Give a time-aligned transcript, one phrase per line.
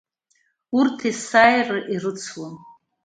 [0.77, 2.55] Урҭ есааира ирыцлон.